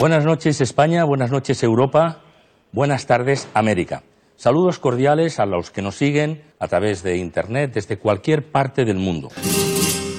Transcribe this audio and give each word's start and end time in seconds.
Buenas 0.00 0.24
noches 0.24 0.62
España, 0.62 1.04
buenas 1.04 1.30
noches 1.30 1.62
Europa, 1.62 2.20
buenas 2.72 3.04
tardes 3.04 3.46
América. 3.52 4.02
Saludos 4.34 4.78
cordiales 4.78 5.38
a 5.38 5.44
los 5.44 5.70
que 5.70 5.82
nos 5.82 5.96
siguen 5.96 6.42
a 6.58 6.68
través 6.68 7.02
de 7.02 7.18
Internet 7.18 7.72
desde 7.74 7.98
cualquier 7.98 8.50
parte 8.50 8.86
del 8.86 8.96
mundo. 8.96 9.28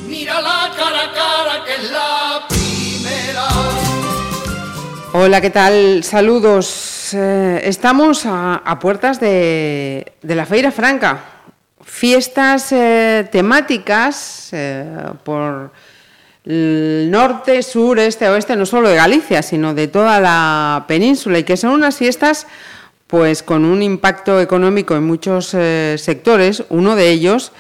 Mírala 0.08 0.70
cara 0.78 1.06
a 1.06 1.12
cara 1.12 1.66
que 1.66 1.74
es 1.74 1.92
la 1.92 2.42
primera. 2.48 3.48
Hola, 5.14 5.42
¿qué 5.42 5.50
tal? 5.50 6.04
Saludos. 6.04 7.16
Eh, 7.16 7.62
estamos 7.64 8.28
a, 8.28 8.58
a 8.58 8.78
puertas 8.78 9.20
de, 9.20 10.14
de 10.22 10.36
la 10.36 10.46
Feira 10.46 10.72
Franca. 10.72 11.24
Fiestas 11.84 12.72
eh, 12.72 13.28
temáticas 13.32 14.50
eh, 14.54 14.86
por 15.24 15.72
norte, 16.46 17.62
sur, 17.64 18.00
este, 18.00 18.28
oeste, 18.28 18.56
no 18.56 18.66
solo 18.66 18.90
de 18.90 18.96
Galicia, 18.96 19.42
sino 19.42 19.74
de 19.74 19.88
toda 19.88 20.20
la 20.20 20.86
península, 20.88 21.40
y 21.40 21.44
que 21.44 21.58
son 21.58 21.72
unas 21.72 21.98
fiestas 21.98 22.48
pues 23.08 23.44
con 23.44 23.66
un 23.66 23.84
impacto 23.84 24.40
económico 24.40 24.96
en 24.96 25.04
muchos 25.04 25.54
eh, 25.54 25.98
sectores, 25.98 26.64
uno 26.70 26.96
de 26.96 27.10
ellos 27.10 27.52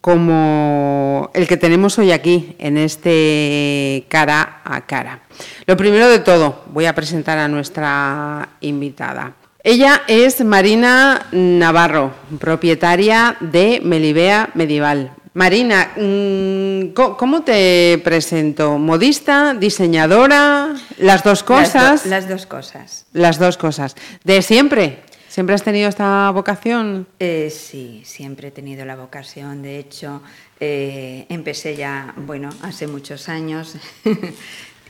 como 0.00 1.30
el 1.34 1.46
que 1.46 1.56
tenemos 1.56 1.98
hoy 1.98 2.10
aquí, 2.10 2.56
en 2.58 2.76
este 2.76 4.04
cara 4.08 4.62
a 4.64 4.80
cara. 4.80 5.20
Lo 5.66 5.76
primero 5.76 6.08
de 6.08 6.20
todo, 6.20 6.64
voy 6.72 6.86
a 6.86 6.94
presentar 6.94 7.38
a 7.38 7.48
nuestra 7.48 8.48
invitada. 8.60 9.34
Ella 9.62 10.02
es 10.08 10.42
Marina 10.42 11.26
Navarro, 11.32 12.14
propietaria 12.38 13.36
de 13.40 13.80
Melibea 13.84 14.48
Medieval. 14.54 15.12
Marina, 15.32 15.92
mm, 15.96 16.88
¿cómo 16.92 17.42
te 17.42 18.00
presento? 18.02 18.78
¿Modista? 18.78 19.54
¿Diseñadora? 19.54 20.74
¿Las 20.98 21.22
dos 21.22 21.44
cosas? 21.44 22.04
Las, 22.04 22.04
do- 22.04 22.10
las 22.10 22.28
dos 22.28 22.46
cosas. 22.46 23.06
Las 23.12 23.38
dos 23.38 23.56
cosas. 23.56 23.94
¿De 24.24 24.42
siempre? 24.42 25.02
¿Siempre 25.28 25.54
has 25.54 25.62
tenido 25.62 25.88
esta 25.88 26.28
vocación? 26.32 27.06
Eh, 27.20 27.50
sí, 27.56 28.02
siempre 28.04 28.48
he 28.48 28.50
tenido 28.50 28.84
la 28.84 28.96
vocación. 28.96 29.62
De 29.62 29.78
hecho, 29.78 30.20
eh, 30.58 31.26
empecé 31.28 31.76
ya, 31.76 32.12
bueno, 32.16 32.50
hace 32.62 32.86
muchos 32.86 33.28
años. 33.28 33.76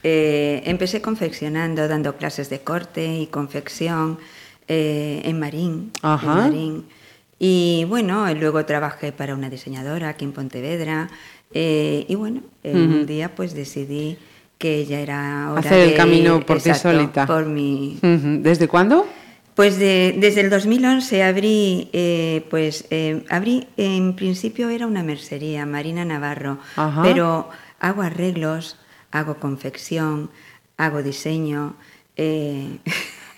Eh, 0.03 0.63
empecé 0.65 1.03
confeccionando, 1.03 1.87
dando 1.87 2.17
clases 2.17 2.49
de 2.49 2.61
corte 2.61 3.05
y 3.07 3.27
confección 3.27 4.19
eh, 4.67 5.21
en 5.27 5.39
Marín. 5.39 5.93
en 6.03 6.09
Ajá. 6.09 6.35
Marín. 6.37 6.87
Y 7.43 7.87
bueno, 7.89 8.29
eh, 8.29 8.35
luego 8.35 8.65
trabajé 8.67 9.13
para 9.13 9.35
una 9.35 9.49
diseñadora 9.49 10.11
aquí 10.11 10.25
en 10.27 10.33
Pontevedra. 10.33 11.09
eh, 11.53 12.05
y 12.07 12.15
bueno, 12.15 12.43
eh, 12.63 12.73
un 12.75 13.07
día 13.07 13.35
pues 13.35 13.55
decidí 13.55 14.19
que 14.59 14.85
ya 14.87 15.01
era 15.01 15.49
hora 15.51 15.61
Hacer 15.61 15.81
el 15.81 15.91
de- 15.91 15.97
camino 15.97 16.45
por 16.47 16.61
ti 16.63 16.73
solita. 16.75 17.27
Por 17.27 17.47
mi. 17.47 17.99
¿Desde 18.03 18.69
cuándo? 18.69 19.05
Pues 19.55 19.79
de- 19.79 20.15
desde 20.19 20.43
el 20.43 20.51
2011 20.51 21.23
abrí, 21.25 21.89
eh, 21.93 22.47
pues 22.51 22.85
eh, 22.91 23.25
abrí, 23.31 23.67
en 23.79 24.15
principio 24.15 24.69
era 24.69 24.87
una 24.87 25.03
mercería, 25.03 25.65
Marina 25.67 26.05
Navarro, 26.05 26.59
Ajá. 26.77 27.03
pero 27.03 27.49
hago 27.81 28.03
arreglos, 28.03 28.77
hago 29.11 29.37
confección, 29.37 30.31
hago 30.77 31.03
diseño. 31.03 31.75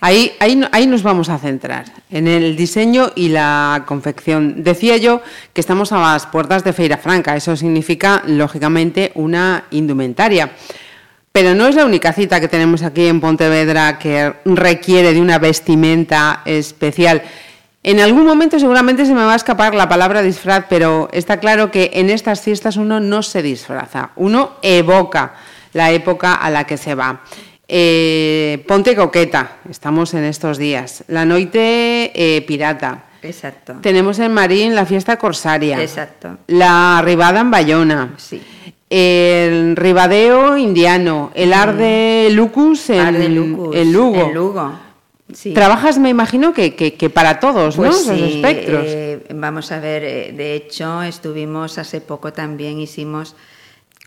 Ahí, 0.05 0.33
ahí 0.41 0.87
nos 0.89 1.05
vamos 1.05 1.29
a 1.29 1.39
centrar, 1.39 1.85
en 2.11 2.27
el 2.27 2.57
diseño 2.57 3.13
y 3.15 3.29
la 3.29 3.85
confección. 3.87 4.65
Decía 4.65 4.97
yo 4.97 5.23
que 5.53 5.61
estamos 5.61 5.93
a 5.93 6.01
las 6.01 6.27
puertas 6.27 6.65
de 6.65 6.73
Feira 6.73 6.99
Franca, 6.99 7.37
eso 7.37 7.55
significa, 7.55 8.21
lógicamente, 8.27 9.13
una 9.15 9.63
indumentaria. 9.71 10.51
Pero 11.31 11.55
no 11.55 11.69
es 11.69 11.77
la 11.77 11.87
única 11.87 12.13
cita 12.13 12.41
que 12.41 12.49
tenemos 12.49 12.83
aquí 12.83 13.07
en 13.07 13.21
Pontevedra 13.21 14.01
que 14.01 14.35
requiere 14.45 15.15
de 15.15 15.21
una 15.21 15.39
vestimenta 15.39 16.43
especial. 16.47 17.23
En 17.85 18.01
algún 18.01 18.27
momento 18.27 18.59
seguramente 18.59 19.07
se 19.07 19.15
me 19.15 19.25
va 19.25 19.35
a 19.35 19.37
escapar 19.37 19.73
la 19.73 19.89
palabra 19.89 20.21
disfraz, 20.21 20.65
pero 20.69 21.11
está 21.13 21.39
claro 21.39 21.71
que 21.71 21.93
en 21.95 22.11
estas 22.11 22.41
fiestas 22.41 22.77
uno 22.77 22.99
no 22.99 23.23
se 23.23 23.41
disfraza, 23.41 24.11
uno 24.17 24.55
evoca 24.63 25.35
la 25.75 25.93
época 25.93 26.35
a 26.35 26.51
la 26.51 26.65
que 26.65 26.77
se 26.77 26.97
va. 26.97 27.21
Eh, 27.75 28.63
ponte 28.69 28.95
coqueta, 28.95 29.57
estamos 29.71 30.13
en 30.13 30.25
estos 30.25 30.59
días. 30.59 31.05
La 31.09 31.25
noite 31.25 32.13
eh, 32.15 32.43
pirata. 32.43 33.05
exacto. 33.23 33.77
Tenemos 33.81 34.19
en 34.19 34.31
Marín 34.35 34.75
la 34.75 34.85
fiesta 34.85 35.17
corsaria. 35.17 35.81
Exacto. 35.83 36.37
La 36.49 37.01
ribada 37.03 37.41
en 37.41 37.51
Bayona. 37.51 38.13
Sí. 38.19 38.43
El 38.91 39.75
ribadeo 39.75 40.59
indiano. 40.59 41.31
El 41.35 41.55
arde 41.55 42.29
lucus 42.33 42.91
en, 42.91 43.01
Arde 43.01 43.31
Lucus, 43.31 43.75
en 43.75 43.91
Lugo. 43.91 44.21
en 44.21 44.35
Lugo. 44.35 44.73
Sí. 45.33 45.55
Trabajas, 45.55 45.97
me 45.99 46.11
imagino, 46.11 46.53
que, 46.53 46.75
que- 46.75 46.93
que 46.93 47.09
para 47.09 47.41
todos, 47.41 47.79
¿no? 47.79 47.85
Pues 47.87 48.07
Los 48.07 48.19
sí, 48.19 48.35
espectros. 48.35 48.85
eh, 48.87 49.25
vamos 49.35 49.73
a 49.73 49.81
ver, 49.81 50.03
de 50.37 50.55
hecho 50.55 51.03
estuvimos 51.03 51.79
hace 51.79 52.03
poco 52.03 52.35
también, 52.35 52.79
hicimos 52.81 53.35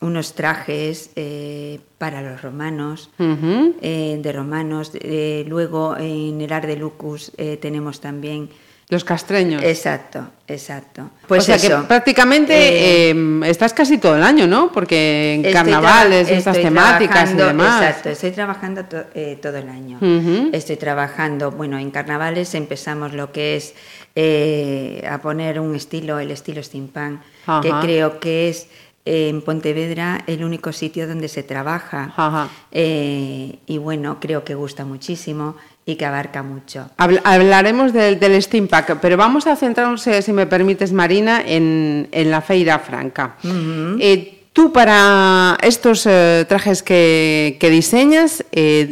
unos 0.02 0.34
trajes 0.36 1.10
eh, 1.16 1.80
para 1.98 2.22
los 2.22 2.42
romanos, 2.42 3.10
eh, 3.20 4.20
de 4.22 4.32
romanos. 4.34 4.92
eh, 4.96 5.46
luego 5.48 5.96
en 5.98 6.42
el 6.42 6.52
Ar 6.52 6.68
de 6.68 6.76
Lucus 6.76 7.32
eh, 7.38 7.58
tenemos 7.62 8.02
también... 8.02 8.50
Los 8.90 9.04
castreños. 9.04 9.64
Exacto, 9.64 10.28
exacto. 10.48 11.10
Pues 11.28 11.42
o 11.42 11.46
sea 11.48 11.56
eso. 11.56 11.82
que 11.82 11.88
prácticamente 11.88 13.10
eh, 13.10 13.16
estás 13.46 13.74
casi 13.74 13.98
todo 13.98 14.16
el 14.16 14.22
año, 14.22 14.46
¿no? 14.46 14.72
Porque 14.72 15.34
en 15.44 15.52
carnavales, 15.52 16.30
estas 16.30 16.56
temáticas 16.56 17.32
y 17.32 17.36
demás. 17.36 17.82
Exacto, 17.82 18.10
estoy 18.10 18.30
trabajando 18.30 18.86
to- 18.86 19.06
todo 19.42 19.58
el 19.58 19.70
año. 19.70 19.98
Estoy 20.54 20.76
trabajando, 20.76 21.50
bueno, 21.50 21.80
en 21.80 21.90
carnavales 21.90 22.54
empezamos 22.54 23.14
lo 23.14 23.32
que 23.32 23.56
es 23.56 23.74
a 25.10 25.20
poner 25.20 25.60
un 25.60 25.74
estilo, 25.76 26.20
el 26.20 26.30
estilo 26.30 26.62
steampunk, 26.62 27.22
que 27.64 27.72
creo 27.82 28.20
que 28.20 28.50
es 28.50 28.68
en 29.06 29.42
Pontevedra 29.42 30.24
el 30.28 30.44
único 30.44 30.74
sitio 30.74 31.08
donde 31.08 31.28
se 31.28 31.44
trabaja. 31.44 32.12
Eh, 32.72 33.60
y 33.68 33.78
bueno, 33.78 34.18
creo 34.20 34.44
que 34.44 34.56
gusta 34.56 34.84
muchísimo 34.84 35.56
y 35.86 35.96
que 35.96 36.06
abarca 36.06 36.42
mucho. 36.42 36.90
Habl- 36.98 37.22
Hablaremos 37.24 37.94
del, 37.94 38.20
del 38.20 38.42
steampunk, 38.42 38.98
pero 39.02 39.16
vamos 39.18 39.46
a 39.48 39.56
centrarnos, 39.56 40.06
eh, 40.08 40.22
si 40.24 40.34
me 40.34 40.48
permites, 40.48 40.92
Marina, 40.92 41.44
en, 41.46 42.08
en 42.12 42.32
la 42.32 42.42
Feira 42.42 42.80
Franca. 42.80 43.36
Eh, 44.00 44.46
tú, 44.52 44.72
para 44.74 45.58
estos 45.62 46.06
eh, 46.08 46.46
trajes 46.50 46.82
que, 46.82 47.58
que 47.60 47.70
diseñas, 47.70 48.44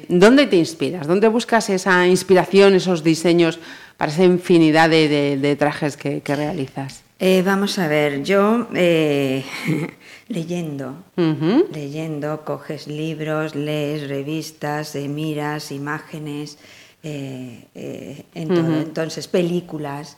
¿dónde 0.10 0.46
te 0.46 0.58
inspiras? 0.58 1.08
¿Dónde 1.08 1.28
buscas 1.30 1.70
esa 1.72 2.06
inspiración, 2.08 2.76
esos 2.76 3.04
diseños 3.04 3.60
para 3.98 4.12
esa 4.12 4.24
infinidad 4.24 4.90
de, 4.90 5.08
de- 5.08 5.38
de 5.38 5.56
trajes 5.56 5.98
que, 5.98 6.22
que 6.22 6.36
realizas? 6.36 7.03
Eh, 7.26 7.42
vamos 7.42 7.80
a 7.80 7.88
ver, 7.88 8.22
yo 8.22 8.68
eh, 8.76 9.46
leyendo, 10.28 11.06
leyendo, 11.72 12.44
coges 12.44 12.86
libros, 12.88 13.56
lees 13.56 14.10
revistas, 14.10 14.94
eh, 14.96 15.08
miras 15.08 15.72
imágenes, 15.72 16.58
entonces 18.36 19.30
películas. 19.30 20.18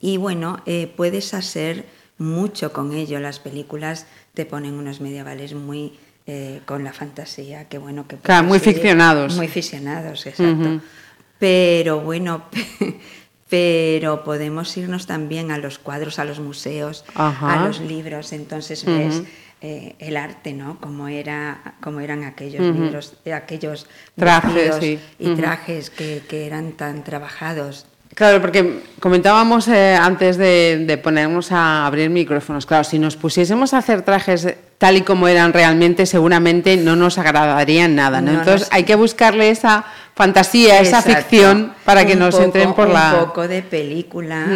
Y 0.00 0.16
bueno, 0.16 0.62
puedes 0.96 1.34
hacer 1.34 1.84
mucho 2.16 2.72
con 2.72 2.94
ello. 2.94 3.20
Las 3.20 3.38
películas 3.38 4.06
te 4.32 4.46
ponen 4.46 4.72
unos 4.74 5.02
medievales 5.02 5.52
muy 5.52 5.92
con 6.64 6.84
la 6.84 6.94
fantasía, 6.94 7.68
que 7.68 7.76
bueno 7.76 8.08
que 8.08 8.16
Claro, 8.16 8.44
muy 8.48 8.58
puedes 8.60 8.66
ir- 8.66 8.72
ficcionados. 8.80 9.36
Muy 9.36 9.48
ficcionados, 9.48 10.24
exacto. 10.26 10.80
Pero 11.38 12.00
bueno, 12.00 12.44
pero 13.48 14.24
podemos 14.24 14.76
irnos 14.76 15.06
también 15.06 15.50
a 15.50 15.58
los 15.58 15.78
cuadros, 15.78 16.18
a 16.18 16.24
los 16.24 16.40
museos, 16.40 17.04
Ajá. 17.14 17.54
a 17.54 17.66
los 17.66 17.80
libros. 17.80 18.32
Entonces 18.32 18.84
ves 18.84 19.22
eh, 19.60 19.94
el 19.98 20.16
arte, 20.16 20.52
¿no? 20.52 20.80
Como 20.80 21.08
era, 21.08 21.76
como 21.80 22.00
eran 22.00 22.24
aquellos 22.24 22.62
libros, 22.74 23.16
aquellos 23.32 23.86
Trajes, 24.16 24.76
sí. 24.80 24.98
y 25.18 25.34
trajes 25.34 25.90
que, 25.90 26.22
que 26.28 26.46
eran 26.46 26.72
tan 26.72 27.04
trabajados. 27.04 27.86
Claro, 28.16 28.40
porque 28.40 28.80
comentábamos 28.98 29.68
eh, 29.68 29.94
antes 29.94 30.38
de, 30.38 30.84
de 30.86 30.96
ponernos 30.96 31.52
a 31.52 31.84
abrir 31.86 32.08
micrófonos, 32.08 32.64
claro, 32.64 32.82
si 32.82 32.98
nos 32.98 33.14
pusiésemos 33.14 33.74
a 33.74 33.78
hacer 33.78 34.00
trajes 34.00 34.54
tal 34.78 34.96
y 34.96 35.02
como 35.02 35.28
eran 35.28 35.52
realmente, 35.52 36.06
seguramente 36.06 36.78
no 36.78 36.96
nos 36.96 37.18
agradarían 37.18 37.94
nada, 37.94 38.22
¿no? 38.22 38.32
No 38.32 38.38
Entonces 38.38 38.62
nos- 38.68 38.72
hay 38.72 38.84
que 38.84 38.94
buscarle 38.94 39.50
esa 39.50 39.84
fantasía, 40.14 40.80
esa 40.80 41.02
ficción 41.02 41.74
para 41.84 42.06
que 42.06 42.14
Un 42.14 42.20
nos 42.20 42.30
poco- 42.36 42.44
entren 42.44 42.72
por 42.72 42.86
un 42.88 42.94
la... 42.94 43.16
poco 43.26 43.48
de 43.48 43.60
película 43.62 44.46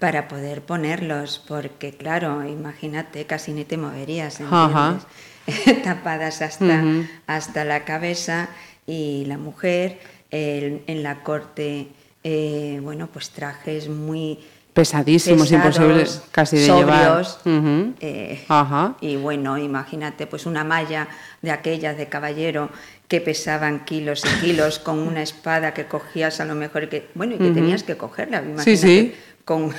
para 0.00 0.26
poder 0.26 0.62
ponerlos, 0.62 1.38
porque 1.46 1.92
claro, 1.94 2.42
imagínate, 2.48 3.26
casi 3.26 3.52
ni 3.52 3.64
te 3.66 3.76
moverías. 3.76 4.40
Tapadas 5.84 6.40
hasta, 6.40 6.82
hasta 7.26 7.64
la 7.64 7.84
cabeza 7.84 8.48
y 8.86 9.24
la 9.26 9.36
mujer 9.36 9.98
el- 10.30 10.80
en 10.86 11.02
la 11.02 11.16
corte, 11.22 11.88
eh, 12.24 12.80
bueno, 12.82 13.08
pues 13.12 13.30
trajes 13.30 13.88
muy 13.88 14.38
Pesadísimos, 14.72 15.50
pesados, 15.50 15.76
imposibles 15.76 16.22
casi 16.30 16.56
de 16.56 16.62
llevar. 16.66 17.24
sobrios, 17.26 17.38
Ujú. 17.44 17.92
eh, 18.00 18.42
Ajá. 18.48 18.96
Y 19.02 19.16
bueno, 19.16 19.58
imagínate, 19.58 20.26
pues 20.26 20.46
una 20.46 20.64
malla 20.64 21.08
de 21.42 21.50
aquellas 21.50 21.96
de 21.98 22.08
caballero 22.08 22.70
que 23.06 23.20
pesaban 23.20 23.84
kilos 23.84 24.22
y 24.24 24.40
kilos 24.40 24.78
con 24.78 24.98
una 24.98 25.20
espada 25.22 25.74
que 25.74 25.84
cogías 25.84 26.40
a 26.40 26.46
lo 26.46 26.54
mejor 26.54 26.88
que, 26.88 27.08
bueno, 27.14 27.34
y 27.34 27.38
que 27.38 27.50
tenías 27.50 27.82
que 27.82 27.98
cogerla, 27.98 28.38
imagínate, 28.38 28.76
sí. 28.78 29.14
con, 29.44 29.72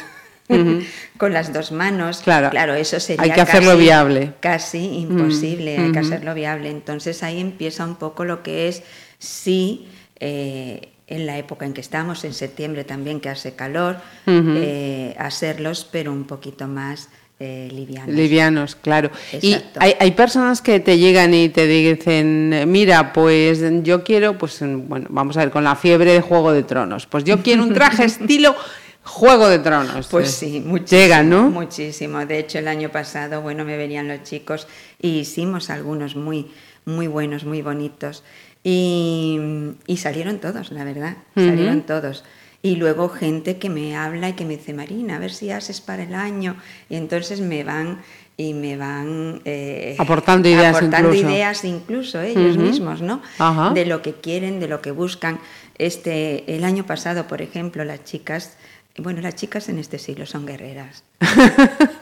con 1.18 1.34
las 1.34 1.52
dos 1.54 1.72
manos. 1.72 2.22
Claro. 2.22 2.52
claro, 2.52 2.76
eso 2.76 3.00
sería 3.00 3.24
Hay 3.24 3.32
que 3.32 3.42
hacerlo 3.42 3.72
casi- 3.72 3.82
viable. 3.82 4.34
Casi 4.42 4.78
imposible, 5.00 5.78
hay 5.78 5.92
que 5.92 6.00
hacerlo 6.00 6.36
viable. 6.36 6.70
Entonces 6.70 7.24
ahí 7.24 7.42
empieza 7.42 7.84
un 7.84 7.96
poco 7.96 8.26
lo 8.26 8.44
que 8.44 8.68
es, 8.68 8.84
sí, 9.18 9.88
eh, 10.20 10.90
en 11.14 11.28
la 11.28 11.38
época 11.38 11.66
en 11.66 11.74
que 11.74 11.82
estamos, 11.82 12.24
en 12.24 12.34
septiembre 12.34 12.84
también 12.84 13.20
que 13.20 13.30
hace 13.30 13.54
calor, 13.54 13.98
eh, 14.26 15.16
hacerlos, 15.20 15.88
pero 15.90 16.12
un 16.12 16.24
poquito 16.24 16.68
más 16.68 17.10
eh, 17.40 17.70
livianos. 17.72 18.16
Livianos, 18.16 18.76
claro. 18.76 19.12
Y 19.32 19.54
Exacto. 19.54 19.80
hay, 19.80 19.96
hay 20.00 20.12
personas 20.12 20.62
que 20.62 20.80
te 20.80 20.98
llegan 20.98 21.34
y 21.36 21.50
te 21.50 21.68
dicen, 21.68 22.64
mira, 22.68 23.14
pues 23.14 23.62
yo 23.84 24.04
quiero, 24.04 24.38
pues 24.40 24.60
bueno, 24.62 25.06
vamos 25.10 25.38
a 25.38 25.42
ver, 25.42 25.52
con 25.52 25.64
la 25.64 25.76
fiebre 25.76 26.14
de 26.14 26.22
Juego 26.22 26.52
de 26.52 26.64
Tronos, 26.64 27.06
pues 27.06 27.24
yo 27.24 27.44
quiero 27.44 27.62
un 27.62 27.74
traje 27.74 28.04
estilo 28.06 28.56
Juego 29.04 29.50
de 29.50 29.60
Tronos. 29.60 30.08
Pues 30.08 30.32
sí, 30.32 30.64
muchísimo. 30.66 31.02
Llegan, 31.02 31.30
¿no? 31.30 31.50
Muchísimo. 31.50 32.26
De 32.26 32.40
hecho, 32.40 32.58
el 32.58 32.68
año 32.68 32.90
pasado, 32.90 33.42
bueno, 33.42 33.66
me 33.66 33.78
venían 33.78 34.08
los 34.08 34.24
chicos 34.24 34.68
y 35.00 35.20
hicimos 35.20 35.70
algunos 35.70 36.16
muy, 36.16 36.48
muy 36.86 37.08
buenos, 37.08 37.44
muy 37.44 37.62
bonitos. 37.62 38.24
Y, 38.64 39.40
y 39.88 39.98
salieron 39.98 40.40
todos, 40.40 40.72
la 40.72 40.84
verdad. 40.84 41.18
Salieron 41.36 41.82
todos. 41.82 42.24
Y 42.62 42.78
luego 42.78 43.10
gente 43.10 43.58
que 43.58 43.70
me 43.70 43.98
habla 43.98 44.30
y 44.30 44.34
que 44.34 44.46
me 44.46 44.56
dice, 44.56 44.74
Marina, 44.74 45.18
a 45.18 45.20
ver 45.20 45.34
si 45.34 45.52
haces 45.52 45.82
para 45.82 46.04
el 46.04 46.16
año. 46.16 46.56
Y 46.90 46.96
entonces 46.96 47.42
me 47.42 47.66
van 47.66 48.02
y 48.38 48.54
me 48.54 48.78
van 48.78 49.42
eh, 49.46 49.96
Aportando 50.00 50.48
ideas 50.48 50.76
aportando 50.78 51.10
incluso. 51.14 51.30
ideas 51.30 51.66
incluso 51.66 52.22
ellos 52.22 52.56
Ujú. 52.56 52.66
mismos, 52.66 53.02
¿no? 53.02 53.22
Ajá. 53.38 53.72
De 53.72 53.86
lo 53.86 54.02
que 54.02 54.14
quieren, 54.14 54.62
de 54.62 54.70
lo 54.70 54.82
que 54.82 54.92
buscan. 54.92 55.40
Este, 55.78 56.56
el 56.56 56.64
año 56.64 56.86
pasado, 56.86 57.28
por 57.28 57.42
ejemplo, 57.42 57.84
las 57.84 58.06
chicas, 58.06 58.56
bueno, 58.98 59.20
las 59.22 59.36
chicas 59.36 59.68
en 59.68 59.78
este 59.78 60.00
siglo 60.00 60.26
son 60.26 60.46
guerreras. 60.46 61.04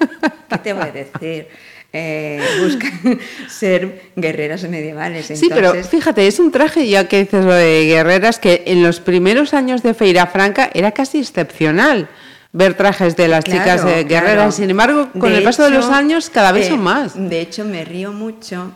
¿Qué 0.51 0.57
te 0.59 0.74
voy 0.74 0.83
a 0.83 0.92
decir? 0.92 1.48
Eh, 1.94 2.39
buscan 2.63 3.19
ser 3.50 4.12
guerreras 4.15 4.63
medievales. 4.69 5.25
Sí, 5.27 5.50
pero 5.50 5.74
fíjate, 5.83 6.25
es 6.27 6.39
un 6.39 6.51
traje, 6.51 6.88
ya 6.88 7.07
que 7.07 7.19
dices 7.19 7.44
lo 7.44 7.53
de 7.53 7.86
guerreras, 7.86 8.39
que 8.39 8.63
en 8.68 8.81
los 8.83 9.00
primeros 9.00 9.53
años 9.53 9.83
de 9.83 9.94
Feira 9.94 10.27
Franca 10.27 10.69
era 10.74 10.92
casi 10.92 11.19
excepcional 11.19 12.07
ver 12.53 12.75
trajes 12.75 13.15
de 13.18 13.27
las 13.27 13.44
Claro, 13.45 13.59
chicas 13.59 13.81
eh, 13.86 14.03
guerreras. 14.06 14.33
claro. 14.36 14.51
Sin 14.51 14.69
embargo, 14.69 15.09
con 15.19 15.31
De 15.31 15.38
el 15.39 15.44
paso 15.44 15.63
de 15.63 15.69
los 15.71 15.86
años 15.88 16.30
cada 16.30 16.51
vez 16.51 16.68
eh, 16.68 16.69
son 16.69 16.81
más. 16.81 17.13
De 17.30 17.42
hecho, 17.42 17.65
me 17.65 17.83
río 17.83 18.12
mucho 18.13 18.71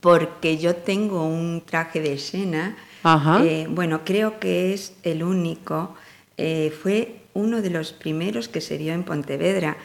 porque 0.00 0.58
yo 0.58 0.74
tengo 0.76 1.26
un 1.26 1.62
traje 1.64 2.00
de 2.00 2.14
escena. 2.14 2.76
Eh, 3.42 3.66
bueno, 3.68 4.02
creo 4.04 4.38
que 4.38 4.72
es 4.74 4.94
el 5.02 5.22
único. 5.24 5.94
eh, 6.36 6.72
fue 6.82 7.16
uno 7.34 7.62
de 7.62 7.70
los 7.70 7.92
primeros 7.92 8.48
que 8.48 8.60
se 8.60 8.78
dio 8.78 8.92
en 8.92 9.04
Pontevedra. 9.04 9.76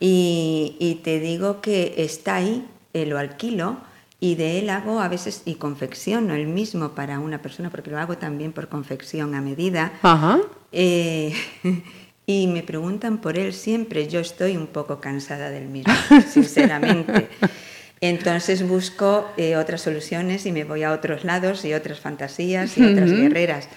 Y, 0.00 0.76
y 0.80 0.96
te 0.96 1.20
digo 1.20 1.60
que 1.60 1.94
está 1.98 2.36
ahí, 2.36 2.66
eh, 2.94 3.06
lo 3.06 3.18
alquilo 3.18 3.76
y 4.20 4.34
de 4.34 4.58
él 4.58 4.68
hago 4.68 5.00
a 5.00 5.08
veces 5.08 5.42
y 5.46 5.54
confecciono 5.54 6.34
el 6.34 6.46
mismo 6.46 6.90
para 6.90 7.18
una 7.18 7.40
persona, 7.40 7.70
porque 7.70 7.90
lo 7.90 7.98
hago 7.98 8.18
también 8.18 8.52
por 8.52 8.68
confección 8.68 9.34
a 9.34 9.40
medida. 9.40 9.92
Ajá. 10.02 10.40
Eh, 10.72 11.34
y 12.26 12.46
me 12.46 12.62
preguntan 12.62 13.18
por 13.18 13.38
él 13.38 13.54
siempre. 13.54 14.08
Yo 14.08 14.20
estoy 14.20 14.58
un 14.58 14.66
poco 14.66 15.00
cansada 15.00 15.48
del 15.50 15.68
mismo, 15.68 15.94
sinceramente. 16.30 17.28
Entonces 18.02 18.66
busco 18.66 19.26
eh, 19.38 19.56
otras 19.56 19.80
soluciones 19.80 20.44
y 20.44 20.52
me 20.52 20.64
voy 20.64 20.82
a 20.82 20.92
otros 20.92 21.24
lados 21.24 21.64
y 21.64 21.72
otras 21.72 22.00
fantasías 22.00 22.76
y 22.76 22.84
otras 22.84 23.10
guerreras. 23.10 23.68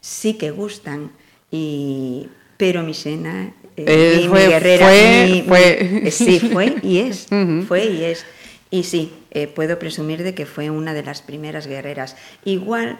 Sí 0.00 0.34
que 0.34 0.50
gustan, 0.50 1.12
y, 1.50 2.28
pero 2.60 2.82
mi 2.84 2.94
Sena, 2.94 3.52
eh, 3.76 3.84
Eh, 3.88 4.12
mi, 4.18 4.22
mi 4.24 4.28
fue- 4.28 4.46
guerrera, 4.48 4.86
fue- 4.86 5.24
mi- 5.26 5.32
mi- 5.32 5.42
fue. 5.48 6.06
eh, 6.06 6.10
sí, 6.12 6.38
fue 6.38 6.76
y 6.82 6.98
es, 6.98 7.26
fue 7.66 7.86
y 7.86 8.04
es. 8.04 8.24
Y 8.70 8.84
sí, 8.84 9.12
eh, 9.32 9.48
puedo 9.48 9.78
presumir 9.80 10.22
de 10.22 10.34
que 10.34 10.46
fue 10.46 10.70
una 10.70 10.94
de 10.94 11.02
las 11.02 11.22
primeras 11.22 11.66
guerreras. 11.66 12.16
Igual 12.44 12.98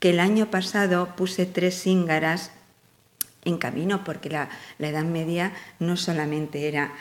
que 0.00 0.10
el 0.10 0.20
año 0.20 0.50
pasado 0.50 1.14
puse 1.16 1.46
tres 1.46 1.80
cíngaras 1.80 2.50
en 3.44 3.56
camino, 3.56 4.02
porque 4.04 4.28
la, 4.28 4.50
la 4.78 4.88
Edad 4.88 5.04
Media 5.04 5.52
no 5.78 5.96
solamente 5.96 6.68
era 6.68 6.92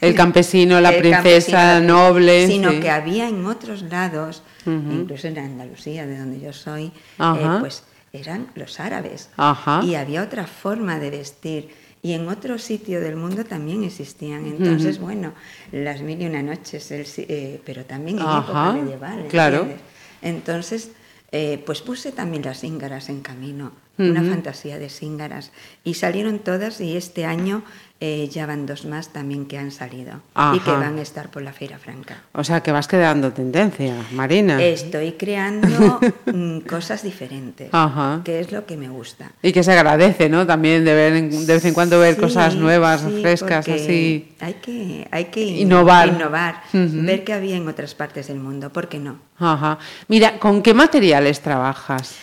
El 0.00 0.14
campesino, 0.16 0.80
la 0.80 0.90
princesa 0.98 1.74
campesino, 1.74 2.08
noble. 2.08 2.46
sino 2.48 2.70
sí. 2.72 2.80
que 2.80 2.90
había 2.90 3.28
en 3.28 3.44
otros 3.46 3.82
lados, 3.82 4.42
incluso 4.66 5.28
en 5.28 5.38
Andalucía, 5.38 6.06
de 6.06 6.18
donde 6.18 6.40
yo 6.40 6.52
soy, 6.52 6.86
eh, 7.20 7.48
pues 7.60 7.84
eran 8.14 8.46
los 8.54 8.80
árabes. 8.80 9.28
Ajá. 9.36 9.82
Y 9.84 9.96
había 9.96 10.22
otra 10.22 10.46
forma 10.46 10.98
de 10.98 11.10
vestir. 11.10 11.68
Y 12.00 12.12
en 12.12 12.28
otro 12.28 12.58
sitio 12.58 13.00
del 13.00 13.16
mundo 13.16 13.44
también 13.44 13.82
existían. 13.82 14.46
Entonces, 14.46 14.98
bueno, 14.98 15.32
las 15.72 16.02
mil 16.02 16.20
y 16.20 16.26
una 16.26 16.42
noches, 16.42 16.90
el 16.90 17.06
eh, 17.16 17.60
pero 17.64 17.84
también 17.84 18.18
en 18.18 18.26
Ajá, 18.26 18.38
época 18.44 18.72
medieval. 18.74 19.26
claro. 19.28 19.58
¿entiendes? 19.60 19.80
Entonces, 20.20 20.90
eh, 21.32 21.62
pues 21.66 21.80
puse 21.82 22.12
también 22.12 22.42
las 22.42 22.60
cíngaras 22.60 23.08
en 23.08 23.20
camino, 23.20 23.72
una 23.98 24.22
fantasía 24.22 24.78
de 24.78 24.90
cíngaras. 24.90 25.50
Y 25.82 25.94
salieron 25.94 26.38
todas 26.40 26.80
y 26.80 26.96
este 26.96 27.24
año 27.24 27.64
eh, 28.06 28.28
ya 28.28 28.44
van 28.44 28.66
dos 28.66 28.84
más 28.84 29.08
también 29.14 29.46
que 29.46 29.56
han 29.56 29.70
salido 29.70 30.20
y 30.54 30.58
que 30.60 30.70
van 30.70 30.98
a 30.98 31.00
estar 31.00 31.30
por 31.30 31.40
la 31.40 31.54
Feira 31.54 31.78
Franca. 31.78 32.22
O 32.32 32.44
sea, 32.44 32.62
que 32.62 32.70
vas 32.70 32.86
quedando 32.86 33.32
tendencia, 33.32 33.94
Marina. 34.12 34.62
Estoy 34.62 35.12
creando 35.12 35.98
mm, 36.26 36.58
cosas 36.68 37.02
diferentes, 37.02 37.70
Ajá. 37.72 38.20
que 38.22 38.40
es 38.40 38.52
lo 38.52 38.66
que 38.66 38.76
me 38.76 38.90
gusta. 38.90 39.32
Y 39.42 39.52
que 39.52 39.62
se 39.62 39.72
agradece, 39.72 40.28
¿no? 40.28 40.46
También 40.46 40.84
de, 40.84 40.92
ver, 40.94 41.30
de 41.30 41.54
vez 41.54 41.64
en 41.64 41.72
cuando 41.72 41.98
ver 41.98 42.16
Sí, 42.16 42.20
cosas 42.20 42.56
nuevas, 42.56 43.00
sí, 43.00 43.22
frescas, 43.22 43.66
así. 43.68 44.28
Hay 44.40 44.54
que, 44.54 45.08
hay 45.10 45.24
que 45.26 45.42
Innovar. 45.42 46.08
innovar, 46.08 46.60
ver 46.74 47.24
qué 47.24 47.32
había 47.32 47.56
en 47.56 47.66
otras 47.66 47.94
partes 47.94 48.28
del 48.28 48.38
mundo, 48.38 48.70
¿por 48.70 48.88
qué 48.90 48.98
no? 48.98 49.16
Ajá. 49.38 49.78
Mira, 50.08 50.38
¿con 50.38 50.60
qué 50.60 50.74
materiales 50.74 51.40
trabajas? 51.40 52.16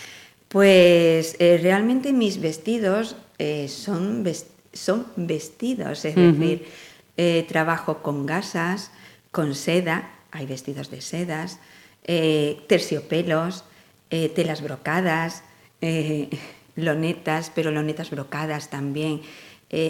Pues 0.46 1.34
eh, 1.40 1.58
realmente 1.60 2.12
mis 2.12 2.40
vestidos 2.40 3.16
eh, 3.38 3.66
son, 3.68 4.22
ves- 4.22 4.46
son 4.72 5.06
vestidos, 5.16 6.04
es 6.04 6.14
decir, 6.14 6.66
eh, 7.16 7.44
trabajo 7.48 7.98
con 8.02 8.26
gasas, 8.26 8.90
con 9.30 9.54
seda, 9.54 10.10
hay 10.30 10.46
vestidos 10.46 10.90
de 10.90 11.00
sedas, 11.00 11.58
eh, 12.04 12.60
terciopelos, 12.68 13.64
eh, 14.10 14.28
telas 14.28 14.62
brocadas, 14.62 15.44
lonetas, 16.76 17.50
pero 17.54 17.70
lonetas 17.70 18.10
brocadas 18.10 18.70
también, 18.70 19.20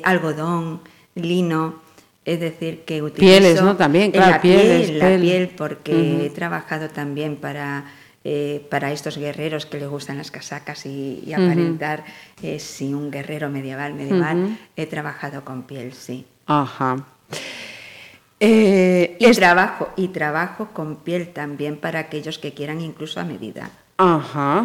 algodón, 0.05 0.81
lino, 1.15 1.83
es 2.25 2.41
decir, 2.41 2.83
que 2.85 3.03
utilizo... 3.03 3.21
Pieles, 3.21 3.63
¿no? 3.63 3.77
También, 3.77 4.11
claro, 4.11 4.31
la 4.31 4.41
pieles, 4.41 4.91
piel, 4.91 4.99
la 4.99 5.19
piel, 5.19 5.49
porque 5.51 6.27
he 6.27 6.31
trabajado 6.31 6.89
también 6.89 7.37
para, 7.37 7.85
eh, 8.25 8.65
para 8.71 8.93
estos 8.93 9.19
guerreros 9.19 9.67
que 9.67 9.79
les 9.79 9.89
gustan 9.89 10.19
las 10.19 10.31
casacas 10.31 10.87
y, 10.87 11.33
aparentar 11.33 12.05
eh, 12.43 12.59
si 12.61 12.95
un 12.95 13.11
guerrero 13.11 13.49
medieval, 13.51 13.95
medieval, 13.95 14.59
he 14.77 14.87
trabajado 14.87 15.45
con 15.45 15.63
piel, 15.65 15.93
sí. 15.93 16.25
Ajá. 16.47 16.97
Eh, 18.41 19.17
Y 19.19 19.25
es- 19.27 19.37
trabajo, 19.37 19.89
y 19.97 20.09
trabajo 20.09 20.69
con 20.73 20.97
piel 20.97 21.29
también 21.29 21.77
para 21.77 22.01
aquellos 22.01 22.39
que 22.39 22.53
quieran 22.53 22.81
incluso 22.81 23.21
a 23.21 23.25
medida. 23.25 23.71
Ajá. 23.99 24.65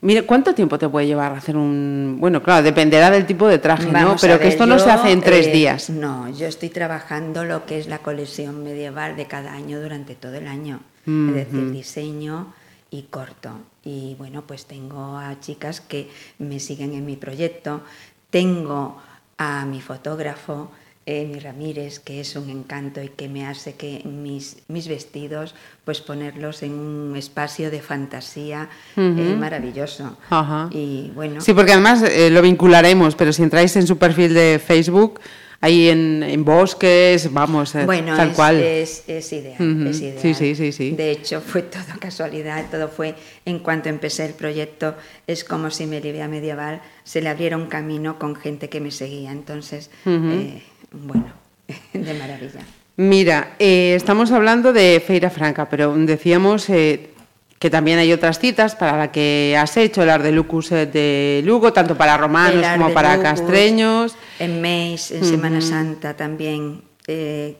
Mira, 0.00 0.22
¿cuánto 0.22 0.54
tiempo 0.54 0.78
te 0.78 0.88
puede 0.88 1.06
llevar 1.08 1.32
hacer 1.32 1.56
un...? 1.56 2.18
Bueno, 2.20 2.40
claro, 2.42 2.62
dependerá 2.62 3.10
del 3.10 3.26
tipo 3.26 3.48
de 3.48 3.58
traje, 3.58 3.86
¿no? 3.86 3.92
Vamos 3.92 4.20
Pero 4.20 4.38
que 4.38 4.46
esto 4.46 4.64
no 4.64 4.78
se 4.78 4.90
hace 4.90 5.10
en 5.10 5.20
tres 5.20 5.48
eh, 5.48 5.52
días. 5.52 5.90
No, 5.90 6.28
yo 6.28 6.46
estoy 6.46 6.68
trabajando 6.68 7.44
lo 7.44 7.66
que 7.66 7.78
es 7.80 7.88
la 7.88 7.98
colección 7.98 8.62
medieval 8.62 9.16
de 9.16 9.26
cada 9.26 9.52
año 9.52 9.80
durante 9.80 10.14
todo 10.14 10.34
el 10.34 10.46
año. 10.46 10.80
Es 11.04 11.34
decir, 11.34 11.70
diseño 11.70 12.52
y 12.90 13.02
corto. 13.02 13.50
Y 13.84 14.14
bueno, 14.18 14.42
pues 14.46 14.66
tengo 14.66 15.16
a 15.16 15.38
chicas 15.40 15.80
que 15.80 16.10
me 16.38 16.60
siguen 16.60 16.94
en 16.94 17.04
mi 17.04 17.16
proyecto. 17.16 17.82
Tengo 18.30 19.00
a 19.36 19.64
mi 19.64 19.80
fotógrafo, 19.80 20.70
Emi 21.06 21.38
Ramírez, 21.38 22.00
que 22.00 22.20
es 22.20 22.36
un 22.36 22.50
encanto 22.50 23.02
y 23.02 23.08
que 23.08 23.28
me 23.28 23.46
hace 23.46 23.74
que 23.74 24.02
mis, 24.04 24.58
mis 24.68 24.88
vestidos, 24.88 25.54
pues 25.84 26.02
ponerlos 26.02 26.62
en 26.62 26.72
un 26.72 27.16
espacio 27.16 27.70
de 27.70 27.80
fantasía 27.80 28.68
eh, 28.94 29.36
maravilloso. 29.38 30.18
Ajá. 30.28 30.68
Y 30.70 31.10
bueno, 31.14 31.40
Sí, 31.40 31.54
porque 31.54 31.72
además 31.72 32.02
eh, 32.02 32.28
lo 32.28 32.42
vincularemos, 32.42 33.14
pero 33.14 33.32
si 33.32 33.42
entráis 33.42 33.74
en 33.76 33.86
su 33.86 33.96
perfil 33.96 34.34
de 34.34 34.60
Facebook, 34.64 35.20
ahí 35.60 35.88
en, 35.88 36.22
en 36.22 36.44
bosques, 36.44 37.32
vamos, 37.32 37.74
eh, 37.74 37.84
Bueno, 37.84 38.16
tal 38.16 38.30
es, 38.30 38.36
cual. 38.36 38.60
Es, 38.60 39.04
es 39.08 39.32
ideal, 39.32 39.86
es 39.86 40.00
ideal. 40.00 40.18
Sí, 40.20 40.34
sí, 40.34 40.54
sí, 40.54 40.72
sí. 40.72 40.90
De 40.92 41.10
hecho, 41.10 41.40
fue 41.46 41.62
todo 41.62 41.82
casualidad, 41.98 42.66
todo 42.70 42.88
fue 42.88 43.14
en 43.44 43.58
cuanto 43.58 43.88
empecé 43.88 44.26
el 44.26 44.34
proyecto, 44.34 44.94
es 45.26 45.44
como 45.44 45.70
si 45.70 45.86
Melivia 45.86 46.28
Medieval 46.28 46.80
se 47.04 47.20
le 47.20 47.28
abriera 47.28 47.56
un 47.56 47.66
camino 47.66 48.18
con 48.18 48.36
gente 48.36 48.68
que 48.68 48.80
me 48.80 48.90
seguía. 48.90 49.32
Entonces, 49.32 49.90
eh, 50.06 50.62
bueno, 50.92 51.32
de 51.92 52.14
maravilla. 52.14 52.60
Mira, 52.96 53.54
eh, 53.60 53.94
estamos 53.94 54.32
hablando 54.32 54.72
de 54.72 55.00
Feira 55.04 55.30
Franca, 55.30 55.68
pero 55.68 55.94
decíamos 55.94 56.68
eh, 56.68 57.10
que 57.58 57.70
también 57.70 57.98
hay 57.98 58.12
otras 58.12 58.38
citas 58.38 58.76
para 58.76 58.96
la 58.96 59.12
que 59.12 59.56
has 59.58 59.76
hecho, 59.76 60.04
las 60.04 60.22
de 60.22 60.32
Lucus 60.32 60.72
eh, 60.72 60.86
de 60.86 61.42
Lugo, 61.44 61.72
tanto 61.72 61.96
para 61.96 62.16
romanos 62.16 62.64
como 62.76 62.92
para 62.94 63.16
Lucus, 63.16 63.30
castreños. 63.30 64.16
En 64.38 64.60
Meis, 64.60 65.10
en 65.10 65.24
Semana 65.24 65.60
Santa 65.60 66.14
también, 66.16 66.82
eh, 67.06 67.56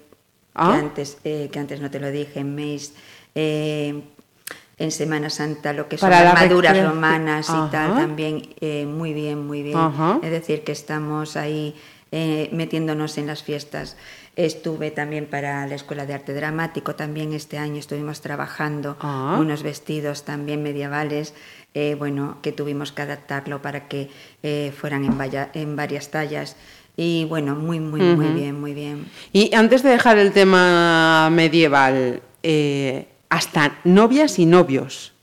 Ah. 0.58 0.72
que, 0.72 0.78
antes, 0.78 1.18
eh, 1.24 1.48
que 1.52 1.58
antes 1.58 1.80
no 1.80 1.90
te 1.90 2.00
lo 2.00 2.10
dije, 2.10 2.40
en 2.40 2.54
Meis, 2.54 2.92
eh, 3.34 4.02
en 4.76 4.90
Semana 4.90 5.30
Santa 5.30 5.72
lo 5.72 5.88
que 5.88 5.96
son 5.98 6.10
Para 6.10 6.30
armaduras 6.30 6.84
romanas 6.84 7.48
y 7.48 7.70
tal, 7.70 7.94
también 7.94 8.42
eh, 8.60 8.84
muy 8.84 9.12
bien, 9.12 9.46
muy 9.46 9.62
bien. 9.62 9.76
Ajá. 9.76 10.18
Es 10.22 10.30
decir, 10.30 10.64
que 10.64 10.72
estamos 10.72 11.36
ahí 11.36 11.74
metiéndonos 12.10 13.18
en 13.18 13.26
las 13.26 13.42
fiestas. 13.42 13.96
Estuve 14.48 14.92
también 14.92 15.26
para 15.26 15.66
la 15.66 15.74
Escuela 15.74 16.06
de 16.06 16.14
Arte 16.14 16.32
Dramático, 16.32 16.94
también 16.94 17.32
este 17.32 17.58
año 17.58 17.80
estuvimos 17.80 18.20
trabajando 18.20 18.96
Ah. 19.00 19.36
unos 19.40 19.64
vestidos 19.64 20.24
también 20.24 20.62
medievales, 20.62 21.34
eh, 21.74 21.96
bueno, 21.98 22.38
que 22.40 22.52
tuvimos 22.52 22.92
que 22.92 23.02
adaptarlo 23.02 23.60
para 23.60 23.88
que 23.88 24.10
eh, 24.44 24.72
fueran 24.80 25.04
en, 25.04 25.18
vaya- 25.18 25.50
en 25.54 25.74
varias 25.74 26.12
tallas. 26.12 26.54
Y 26.96 27.24
bueno, 27.24 27.56
muy, 27.56 27.80
muy, 27.80 28.00
muy 28.00 28.28
bien, 28.28 28.60
muy 28.60 28.74
bien. 28.74 29.06
Y 29.32 29.52
antes 29.56 29.82
de 29.82 29.90
dejar 29.90 30.18
el 30.18 30.30
tema 30.32 31.28
medieval, 31.32 32.22
eh, 32.44 33.08
hasta 33.30 33.76
novias 33.82 34.38
y 34.38 34.46
novios. 34.46 35.14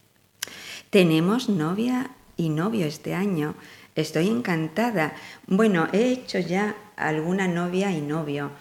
Tenemos 0.90 1.48
novia 1.48 2.10
y 2.36 2.50
novio 2.50 2.86
este 2.86 3.16
año. 3.16 3.56
Estoy 3.96 4.28
encantada. 4.28 5.14
Bueno, 5.48 5.88
he 5.94 6.10
hecho 6.12 6.38
ya 6.40 6.76
alguna 6.98 7.48
novia 7.48 7.92
y 7.92 8.02
novio, 8.02 8.52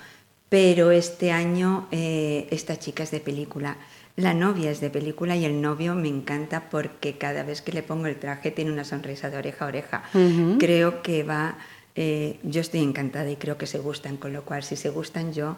pero 0.54 0.92
este 0.92 1.32
año 1.32 1.88
eh, 1.90 2.46
esta 2.52 2.78
chica 2.78 3.02
es 3.02 3.10
de 3.10 3.18
película. 3.18 3.76
La 4.14 4.34
novia 4.34 4.70
es 4.70 4.80
de 4.80 4.88
película 4.88 5.34
y 5.34 5.44
el 5.44 5.60
novio 5.60 5.96
me 5.96 6.06
encanta 6.06 6.70
porque 6.70 7.18
cada 7.18 7.42
vez 7.42 7.60
que 7.60 7.72
le 7.72 7.82
pongo 7.82 8.06
el 8.06 8.14
traje 8.14 8.52
tiene 8.52 8.70
una 8.70 8.84
sonrisa 8.84 9.30
de 9.30 9.36
oreja 9.36 9.64
a 9.64 9.68
oreja. 9.68 10.02
Creo 10.60 11.02
que 11.02 11.24
va... 11.24 11.58
eh, 11.96 12.38
yo 12.44 12.60
estoy 12.60 12.84
encantada 12.84 13.28
y 13.28 13.34
creo 13.34 13.58
que 13.58 13.66
se 13.66 13.80
gustan, 13.80 14.16
con 14.16 14.32
lo 14.32 14.44
cual 14.44 14.62
si 14.62 14.76
se 14.76 14.90
gustan 14.90 15.32
yo... 15.32 15.56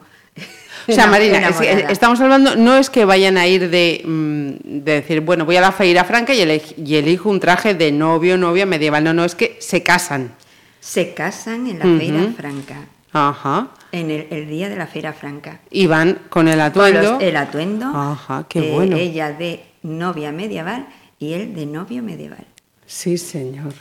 O 0.88 0.92
sea, 0.92 1.06
Marina, 1.14 1.46
es 1.46 1.90
estamos 1.90 2.18
hablando, 2.22 2.56
no 2.56 2.78
es 2.78 2.88
que 2.88 3.04
vayan 3.04 3.36
a 3.36 3.46
ir 3.46 3.68
de, 3.68 4.00
mm, 4.02 4.50
de 4.82 4.92
decir, 4.92 5.20
bueno, 5.20 5.44
voy 5.44 5.56
a 5.56 5.60
la 5.60 5.72
Feira 5.72 6.04
Franca 6.04 6.32
y, 6.32 6.40
y 6.78 6.96
elijo 6.96 7.28
un 7.28 7.38
traje 7.38 7.74
de 7.74 7.92
novio, 7.92 8.38
novia 8.38 8.64
medieval. 8.64 9.04
No, 9.04 9.12
no, 9.12 9.26
es 9.26 9.34
que 9.34 9.58
se 9.60 9.82
casan. 9.82 10.34
Se 10.80 11.12
casan 11.12 11.66
en 11.66 11.80
la. 11.80 11.98
Feira 11.98 12.32
Franca, 12.34 12.78
Ajá. 13.16 13.68
en 13.92 14.11
el, 14.11 14.26
el 14.30 14.49
día 14.49 14.68
de 14.68 14.76
la 14.76 14.87
Feira 14.87 15.12
Franca. 15.12 15.61
Y 15.70 15.87
van 15.87 16.18
con 16.28 16.49
el 16.49 16.54
Con 16.58 16.62
atuendo. 16.62 17.02
los- 17.14 17.23
el 17.23 17.37
atuendo. 17.37 17.87
Ajá, 17.94 18.44
qué 18.49 18.58
eh, 18.70 18.75
bueno. 18.75 18.96
Ella 18.96 19.32
de 19.32 19.64
novia 19.82 20.32
medieval 20.32 20.87
y 21.18 21.32
él 21.32 21.54
de 21.54 21.64
novio 21.66 22.02
medieval. 22.02 22.46
Sí, 22.85 23.16
señor. 23.18 23.73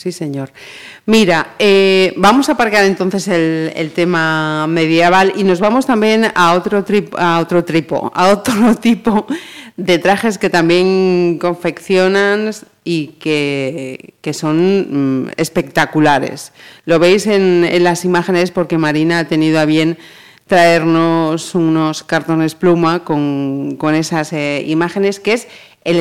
Sí, 0.00 0.12
señor. 0.12 0.50
Mira, 1.04 1.56
eh, 1.58 2.14
vamos 2.16 2.48
a 2.48 2.52
aparcar 2.52 2.84
entonces 2.86 3.28
el, 3.28 3.70
el 3.76 3.90
tema 3.90 4.66
medieval 4.66 5.34
y 5.36 5.44
nos 5.44 5.60
vamos 5.60 5.84
también 5.84 6.28
a 6.34 6.54
otro, 6.54 6.82
trip- 6.86 7.14
a 7.18 7.38
otro 7.38 7.64
tripo, 7.66 8.10
a 8.14 8.28
otro 8.28 8.74
tipo 8.80 9.26
de 9.76 9.98
trajes 9.98 10.38
que 10.38 10.48
también 10.48 11.36
confeccionan 11.38 12.50
y 12.82 13.08
que, 13.20 14.14
que 14.22 14.32
son 14.32 15.24
mm, 15.26 15.32
espectaculares. 15.36 16.52
Lo 16.86 16.98
veis 16.98 17.26
en, 17.26 17.66
en 17.70 17.84
las 17.84 18.06
imágenes 18.06 18.52
porque 18.52 18.78
Marina 18.78 19.18
ha 19.18 19.28
tenido 19.28 19.60
a 19.60 19.66
bien 19.66 19.98
traernos 20.46 21.54
unos 21.54 22.04
cartones 22.04 22.54
pluma 22.54 23.04
con, 23.04 23.76
con 23.76 23.94
esas 23.94 24.32
eh, 24.32 24.64
imágenes, 24.66 25.20
que 25.20 25.34
es 25.34 25.46
el 25.84 25.98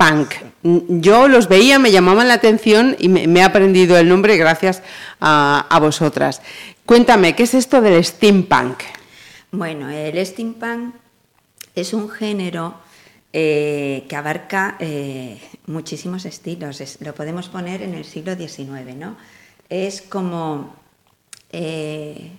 steampunk. 0.00 0.32
Yo 0.62 1.28
los 1.28 1.48
veía, 1.48 1.78
me 1.78 1.90
llamaban 1.90 2.28
la 2.28 2.34
atención 2.34 2.96
y 2.98 3.08
me, 3.08 3.26
me 3.26 3.40
he 3.40 3.42
aprendido 3.42 3.96
el 3.96 4.08
nombre 4.08 4.36
gracias 4.36 4.82
a, 5.20 5.78
vosotras. 5.80 6.42
Cuéntame, 6.84 7.34
¿qué 7.34 7.44
es 7.44 7.54
esto 7.54 7.80
del 7.80 8.04
steampunk? 8.04 8.80
Bueno, 9.50 9.90
el 9.90 10.24
steampunk 10.24 10.94
es 11.74 11.92
un 11.92 12.08
género 12.10 12.74
eh, 13.32 14.04
que 14.08 14.16
abarca 14.16 14.76
eh, 14.78 15.40
muchísimos 15.66 16.24
estilos. 16.24 16.80
Es- 16.80 17.00
lo 17.00 17.14
podemos 17.14 17.48
poner 17.48 17.82
en 17.82 17.94
el 17.94 18.04
siglo 18.04 18.34
XIX, 18.36 18.94
¿no? 18.96 19.16
Es 19.68 20.02
como... 20.02 20.76
eh, 21.52 22.30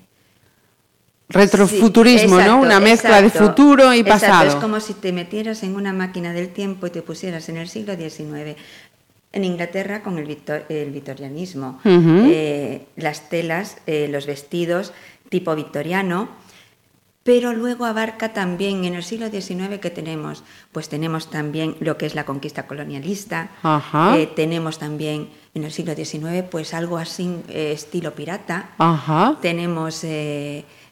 Retrofuturismo, 1.30 2.40
Sí, 2.40 2.46
¿no? 2.46 2.60
Una 2.62 2.80
mezcla 2.80 3.22
de 3.22 3.30
futuro 3.30 3.94
y 3.94 4.00
Exacto, 4.00 4.26
pasado. 4.28 4.50
Es 4.50 4.56
como 4.56 4.80
si 4.80 4.94
te 4.94 5.12
metieras 5.12 5.64
en 5.64 5.76
una 5.76 5.92
máquina 5.94 6.32
del 6.34 6.50
tiempo 6.50 6.88
y 6.88 6.90
te 6.90 7.02
pusieras 7.02 7.50
en 7.50 7.58
el 7.58 7.68
siglo 7.68 7.96
XIX. 7.96 8.56
En 9.34 9.44
Inglaterra 9.44 10.04
con 10.04 10.18
el, 10.18 10.26
victor- 10.26 10.66
el 10.70 10.92
victorianismo. 10.92 11.80
Eh, 11.84 12.86
las 12.96 13.30
telas, 13.30 13.78
eh, 13.88 14.08
los 14.10 14.26
vestidos 14.26 14.94
tipo 15.30 15.54
victoriano, 15.56 16.30
pero 17.24 17.52
luego 17.52 17.84
abarca 17.84 18.32
también 18.32 18.86
en 18.86 18.96
el 18.96 19.04
siglo 19.04 19.30
XIX 19.30 19.80
que 19.82 19.90
tenemos, 19.90 20.46
pues 20.72 20.88
tenemos 20.88 21.30
también 21.30 21.76
lo 21.82 21.98
que 21.98 22.06
es 22.06 22.16
la 22.16 22.24
conquista 22.26 22.66
colonialista, 22.68 23.50
Ajá. 23.64 24.18
eh, 24.18 24.28
tenemos 24.34 24.80
también 24.80 25.28
en 25.54 25.66
el 25.66 25.74
siglo 25.74 25.94
XIX 25.94 26.44
pues 26.50 26.74
algo 26.74 26.98
así 26.98 27.30
estilo 27.50 28.16
pirata, 28.16 28.70
Ajá, 28.78 29.36
tenemos 29.42 30.06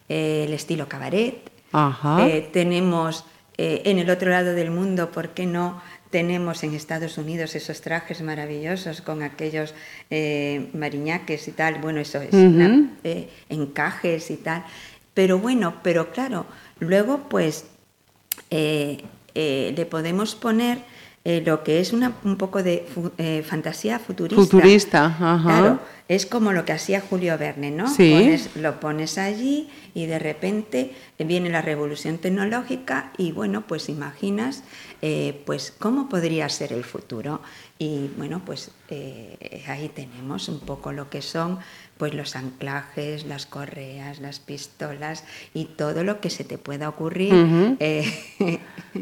el 0.09 0.53
estilo 0.53 0.88
cabaret, 0.88 1.50
ajá. 1.71 2.27
eh, 2.27 2.50
tenemos 2.51 3.25
eh, 3.57 3.81
en 3.85 4.00
el 4.00 4.09
otro 4.09 4.29
lado 4.29 4.53
del 4.53 4.69
mundo, 4.71 5.12
¿por 5.12 5.29
qué 5.29 5.45
no? 5.45 5.81
Tenemos 6.09 6.63
en 6.63 6.74
Estados 6.75 7.17
Unidos 7.17 7.55
esos 7.55 7.81
trajes 7.81 8.21
maravillosos 8.21 9.01
con 9.01 9.24
aquellos 9.24 9.74
eh, 10.09 10.69
mariñaques 10.74 11.47
y 11.47 11.51
tal, 11.51 11.75
bueno, 11.79 12.00
eso 12.00 12.21
es, 12.21 12.33
una- 12.33 12.89
eh, 13.03 13.29
encajes 13.50 14.29
y 14.31 14.38
tal. 14.38 14.63
Pero 15.13 15.39
bueno, 15.39 15.75
pero 15.83 16.12
claro, 16.12 16.45
luego 16.79 17.27
pues 17.29 17.65
eh, 18.51 19.03
eh, 19.33 19.74
le 19.75 19.85
podemos 19.85 20.35
poner 20.35 20.79
eh, 21.25 21.41
lo 21.46 21.63
que 21.63 21.79
es 21.79 21.91
una, 21.91 22.13
un 22.24 22.38
poco 22.38 22.62
de 22.63 22.86
eh, 23.17 23.44
fantasía 23.46 24.00
futurista. 24.00 24.41
Futurista, 24.41 25.05
ajá. 25.05 25.41
Claro, 25.44 25.79
es 26.08 26.25
como 26.27 26.53
lo 26.53 26.65
que 26.65 26.72
hacía 26.72 27.01
Julio 27.01 27.36
Verne, 27.38 27.72
¿no? 27.72 27.88
Sí. 27.88 28.12
Pones- 28.13 28.50
lo 28.55 28.79
pones 28.79 29.17
allí 29.17 29.67
y 29.96 30.05
de 30.05 30.20
repente 30.20 30.91
viene 31.17 31.50
la 31.50 31.63
revolución 31.63 32.20
tecnológica 32.20 33.12
y 33.17 33.32
bueno, 33.32 33.65
pues 33.67 33.89
imaginas 33.89 34.63
eh, 35.01 35.41
pues 35.48 35.74
cómo 35.77 36.08
podría 36.08 36.48
ser 36.50 36.72
el 36.74 36.84
futuro. 36.84 37.41
Y 37.77 38.10
bueno, 38.17 38.41
pues 38.46 38.72
eh, 38.89 39.63
ahí 39.67 39.89
tenemos 39.94 40.48
un 40.48 40.62
poco 40.62 40.94
lo 40.94 41.10
que 41.10 41.22
son 41.22 41.60
pues 41.98 42.13
los 42.13 42.38
anclajes, 42.38 43.25
las 43.25 43.46
correas, 43.46 44.20
las 44.20 44.39
pistolas 44.39 45.25
y 45.53 45.65
todo 45.65 46.03
lo 46.05 46.22
que 46.22 46.29
se 46.29 46.46
te 46.46 46.58
pueda 46.58 46.88
ocurrir 46.88 47.34
Ujú. 47.34 47.75
eh, 47.82 48.10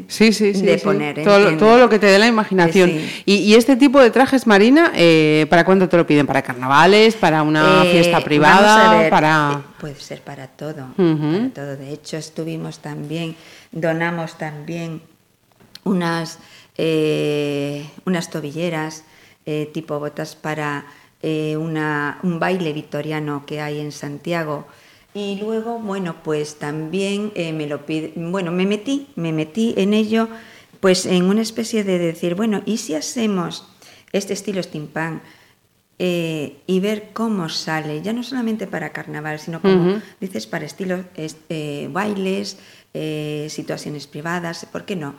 Sí, 0.08 0.32
sí, 0.32 0.54
sí. 0.54 0.62
de 0.62 0.78
sí. 0.78 0.84
poner, 0.84 1.14
todo, 1.22 1.38
lo- 1.38 1.48
¿entiendes? 1.50 1.58
todo 1.60 1.78
lo 1.78 1.88
que 1.88 2.00
te 2.00 2.06
dé 2.06 2.18
la 2.18 2.26
imaginación. 2.26 2.90
Sí. 2.90 3.22
Y, 3.26 3.34
y 3.36 3.54
este 3.54 3.76
tipo 3.76 4.00
de 4.00 4.10
trajes, 4.10 4.44
Marina, 4.48 4.90
eh, 4.96 5.46
¿para 5.50 5.64
cuándo 5.64 5.88
te 5.88 5.96
lo 5.96 6.04
piden? 6.04 6.26
¿Para 6.26 6.42
carnavales? 6.42 7.14
¿Para 7.14 7.42
una 7.44 7.84
Eh, 7.84 7.92
fiesta 7.92 8.22
privada? 8.24 8.90
a 8.90 8.98
ver, 9.02 9.10
¿Para...? 9.10 9.62
puede 9.80 9.94
ser 10.00 10.20
para 10.22 10.48
todo, 10.48 10.88
para 10.96 11.50
todo. 11.54 11.76
De 11.76 11.92
hecho, 11.92 12.16
estuvimos 12.16 12.80
también, 12.80 13.36
donamos 13.70 14.36
también 14.36 15.00
unas, 15.84 16.38
eh, 16.76 17.88
unas 18.04 18.30
tobilleras 18.30 19.04
eh, 19.46 19.70
tipo 19.72 19.98
botas 20.00 20.34
para 20.36 20.86
eh, 21.22 21.56
una- 21.56 22.18
un 22.22 22.38
baile 22.38 22.72
victoriano 22.72 23.44
que 23.46 23.60
hay 23.60 23.80
en 23.80 23.92
Santiago. 23.92 24.66
Y 25.14 25.36
luego, 25.40 25.78
bueno, 25.78 26.16
pues 26.24 26.56
también 26.58 27.32
me 27.36 27.66
lo 27.68 27.86
pide, 27.86 28.12
bueno, 28.16 28.50
me 28.50 28.66
metí, 28.66 29.06
me 29.16 29.32
metí 29.32 29.72
en 29.76 29.94
ello, 29.94 30.28
pues 30.80 31.06
en 31.06 31.24
una 31.24 31.40
especie 31.42 31.84
de 31.84 31.98
decir, 31.98 32.34
bueno, 32.34 32.62
¿y 32.66 32.78
si 32.78 32.94
hacemos 32.94 33.64
este 34.12 34.32
estilo 34.32 34.62
steampunk? 34.62 35.22
eh, 36.00 36.56
y 36.66 36.80
ver 36.80 37.10
cómo 37.12 37.48
sale, 37.48 38.02
ya 38.02 38.12
no 38.12 38.24
solamente 38.24 38.66
para 38.66 38.90
carnaval, 38.90 39.38
sino 39.38 39.62
como 39.62 40.00
dices, 40.20 40.48
para 40.48 40.64
estilos, 40.66 41.06
es- 41.16 41.36
eh, 41.48 41.88
bailes, 41.92 42.58
eh, 42.94 43.46
situaciones 43.48 44.08
privadas, 44.08 44.66
¿por 44.72 44.84
qué 44.84 44.96
no? 44.96 45.14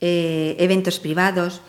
Eh, 0.00 0.56
eventos 0.58 0.98
privados. 1.00 1.62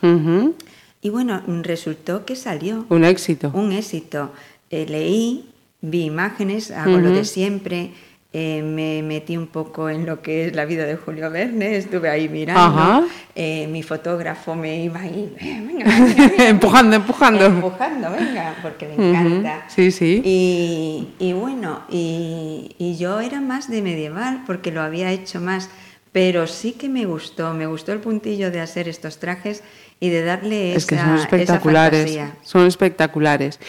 Y 1.01 1.09
bueno, 1.09 1.41
resultó 1.63 2.25
que 2.25 2.35
salió 2.35 2.85
Un 2.89 3.03
éxito. 3.05 3.51
un 3.53 3.71
éxito. 3.71 4.31
Eh, 4.69 4.85
leí 4.89 5.49
vi 5.81 6.05
imágenes, 6.05 6.71
hago 6.71 6.97
lo 6.97 7.11
de 7.11 7.23
siempre. 7.23 7.91
eh, 8.33 8.61
me 8.61 9.01
metí 9.03 9.37
un 9.37 9.47
poco 9.47 9.89
en 9.89 10.05
lo 10.05 10.21
que 10.21 10.45
es 10.47 10.55
la 10.55 10.65
vida 10.65 10.85
de 10.85 10.95
Julio 10.97 11.31
Verne, 11.31 11.77
estuve 11.77 12.09
ahí 12.09 12.27
mirando. 12.27 13.07
Eh, 13.35 13.67
mi 13.71 13.81
fotógrafo 13.83 14.53
me 14.53 14.83
iba 14.83 14.99
ahí, 14.99 15.33
"Eh, 15.39 15.63
venga, 15.65 15.85
venga, 15.97 16.27
venga". 16.27 16.49
empujando, 16.49 16.95
empujando. 16.97 17.45
empujando, 17.45 18.11
venga, 18.11 18.55
porque 18.61 18.87
me 18.89 19.09
encanta. 19.09 19.65
sí, 19.69 19.91
sí. 19.91 20.21
Y, 20.25 21.07
y 21.19 21.33
bueno, 21.33 21.81
y, 21.89 22.75
y 22.77 22.97
yo 22.97 23.21
era 23.21 23.39
más 23.39 23.69
de 23.71 23.81
medieval 23.81 24.43
porque 24.45 24.71
lo 24.71 24.81
había 24.81 25.09
hecho 25.11 25.39
más, 25.39 25.69
pero 26.11 26.47
sí 26.47 26.73
que 26.73 26.89
me 26.89 27.05
gustó, 27.05 27.53
me 27.53 27.67
gustó 27.67 27.91
el 27.91 27.99
puntillo 27.99 28.51
de 28.51 28.59
hacer 28.59 28.87
estos 28.87 29.17
trajes 29.19 29.63
y 29.99 30.09
de 30.09 30.23
darle 30.23 30.75
Es 30.75 30.85
que 30.85 30.95
esa, 30.95 31.05
son 31.05 31.15
esa 31.15 31.23
espectaculares. 31.23 32.19
Son 32.43 32.67
espectaculares. 32.67 33.59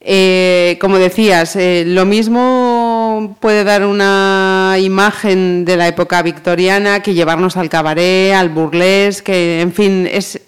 Eh, 0.00 0.78
como 0.80 0.98
decías, 0.98 1.56
eh, 1.56 1.84
lo 1.86 2.04
mismo 2.04 3.36
puede 3.40 3.64
dar 3.64 3.86
una 3.86 4.76
imagen 4.78 5.64
de 5.64 5.76
la 5.76 5.88
época 5.88 6.22
victoriana 6.22 7.00
que 7.00 7.14
llevarnos 7.14 7.56
al 7.56 7.68
cabaret, 7.68 8.34
al 8.34 8.50
burlesque, 8.50 9.60
en 9.60 9.72
fin, 9.72 10.06
es 10.10 10.40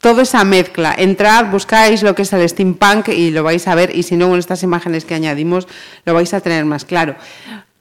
toda 0.00 0.22
esa 0.22 0.44
mezcla. 0.44 0.94
Entrad, 0.96 1.50
buscáis 1.50 2.02
lo 2.02 2.14
que 2.14 2.22
es 2.22 2.32
el 2.32 2.48
steampunk 2.48 3.08
y 3.08 3.30
lo 3.30 3.42
vais 3.42 3.66
a 3.66 3.74
ver, 3.74 3.94
y 3.94 4.02
si 4.02 4.16
no, 4.16 4.28
con 4.28 4.38
estas 4.38 4.62
imágenes 4.62 5.04
que 5.04 5.14
añadimos, 5.14 5.68
lo 6.04 6.14
vais 6.14 6.32
a 6.34 6.40
tener 6.40 6.64
más 6.64 6.84
claro. 6.84 7.16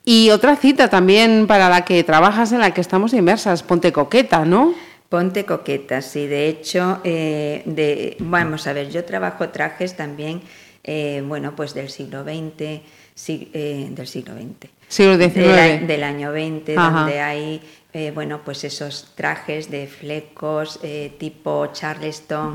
Y 0.09 0.29
otra 0.29 0.55
cita 0.55 0.89
también 0.89 1.47
para 1.47 1.67
la 1.67 1.83
que 1.83 2.01
trabajas, 2.01 2.53
en 2.53 2.61
la 2.61 2.73
que 2.73 2.79
estamos 2.79 3.11
inmersas, 3.11 3.61
Ponte 3.61 3.91
Coqueta, 3.91 4.45
¿no? 4.45 4.73
Ponte 5.09 5.43
coqueta, 5.43 6.01
sí. 6.01 6.27
De 6.27 6.47
hecho, 6.47 7.01
eh, 7.03 7.61
de, 7.65 8.15
vamos 8.21 8.67
a 8.67 8.73
ver, 8.73 8.89
yo 8.89 9.03
trabajo 9.03 9.49
trajes 9.49 9.97
también, 9.97 10.41
eh, 10.85 11.21
bueno, 11.27 11.57
pues 11.57 11.73
del 11.73 11.89
siglo 11.89 12.23
XX, 12.23 12.79
eh, 13.27 13.87
del 13.91 14.07
siglo 14.07 14.33
XX. 14.35 14.71
Siglo 14.87 15.17
Del, 15.17 15.29
XIX. 15.29 15.85
del 15.85 16.03
año 16.03 16.31
20, 16.31 16.77
Ajá. 16.77 16.99
donde 16.99 17.19
hay, 17.19 17.61
eh, 17.91 18.13
bueno, 18.15 18.39
pues 18.45 18.63
esos 18.63 19.11
trajes 19.13 19.69
de 19.69 19.87
flecos 19.87 20.79
eh, 20.83 21.17
tipo 21.19 21.67
Charleston, 21.73 22.53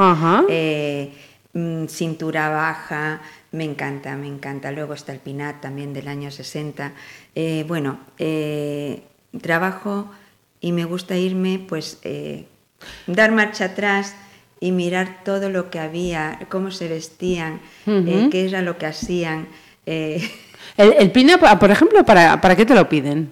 mm, 1.52 1.86
cintura 1.86 2.48
baja, 2.48 3.20
me 3.52 3.64
encanta, 3.64 4.16
me 4.16 4.26
encanta. 4.26 4.72
Luego 4.72 4.94
está 4.94 5.12
el 5.12 5.18
Pinat 5.18 5.60
también 5.60 5.92
del 5.92 6.08
año 6.08 6.30
60. 6.30 6.92
Eh, 7.34 7.64
bueno, 7.66 7.98
eh, 8.18 9.02
trabajo 9.40 10.10
y 10.60 10.72
me 10.72 10.84
gusta 10.84 11.16
irme, 11.16 11.58
pues, 11.66 11.98
eh, 12.04 12.46
dar 13.06 13.32
marcha 13.32 13.66
atrás 13.66 14.14
y 14.60 14.70
mirar 14.72 15.24
todo 15.24 15.48
lo 15.48 15.70
que 15.70 15.78
había, 15.80 16.38
cómo 16.48 16.70
se 16.70 16.88
vestían, 16.88 17.60
eh, 17.86 18.28
qué 18.30 18.44
era 18.46 18.62
lo 18.62 18.78
que 18.78 18.86
hacían. 18.86 19.48
eh, 19.86 20.22
El, 20.76 20.92
el 20.98 21.10
pina, 21.10 21.38
pa- 21.38 21.58
por 21.58 21.70
ejemplo, 21.70 22.04
¿para, 22.04 22.40
¿para 22.40 22.54
qué 22.54 22.64
te 22.64 22.74
lo 22.74 22.88
piden? 22.88 23.30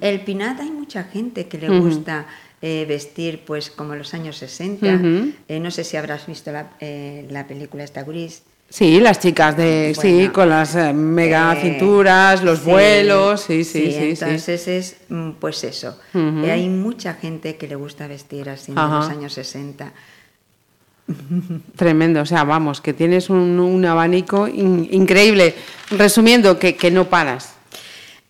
El 0.00 0.20
Pinat 0.20 0.60
hay 0.60 0.70
mucha 0.70 1.04
gente 1.04 1.46
que 1.48 1.58
le 1.58 1.68
gusta 1.80 2.26
eh, 2.62 2.86
vestir 2.88 3.42
pues 3.44 3.70
como 3.70 3.94
los 3.94 4.14
años 4.14 4.36
60. 4.38 4.94
Ujú. 4.96 5.32
Eh, 5.48 5.60
no 5.60 5.70
sé 5.70 5.84
si 5.84 5.96
habrás 5.96 6.26
visto 6.26 6.52
la, 6.52 6.70
eh, 6.80 7.26
la 7.30 7.46
película 7.46 7.84
esta 7.84 8.02
gris. 8.04 8.42
Sí, 8.68 9.00
las 9.00 9.20
chicas 9.20 9.56
de 9.56 9.96
sí, 9.98 10.28
con 10.32 10.48
las 10.50 10.74
eh, 10.74 10.92
mega 10.92 11.54
Eh, 11.56 11.62
cinturas, 11.62 12.42
los 12.42 12.58
sí, 12.58 12.70
vuelos, 12.70 13.40
sí, 13.40 13.64
sí, 13.64 13.86
sí, 13.86 13.92
sí. 13.92 14.24
Entonces 14.24 14.68
es 14.68 14.96
mm, 15.08 15.30
pues 15.40 15.62
eso. 15.64 15.98
Eh, 16.14 16.50
hay 16.50 16.68
mucha 16.68 17.14
gente 17.14 17.56
que 17.56 17.68
le 17.68 17.76
gusta 17.76 18.06
vestir 18.08 18.50
así 18.50 18.72
Ajá. 18.74 18.96
los 18.96 19.08
años 19.08 19.32
60. 19.34 19.92
Tremendo, 21.76 22.20
o 22.20 22.26
sea, 22.26 22.42
vamos, 22.42 22.80
que 22.80 22.92
tienes 22.92 23.30
un, 23.30 23.60
un 23.60 23.84
abanico 23.86 24.48
in- 24.48 24.88
increíble. 24.90 25.54
Resumiendo, 25.90 26.58
que, 26.58 26.74
que 26.76 26.90
no 26.90 27.04
paras. 27.04 27.54